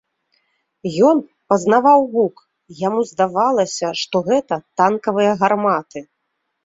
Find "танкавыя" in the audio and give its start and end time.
4.83-5.31